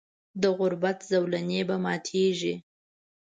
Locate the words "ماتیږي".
1.83-2.55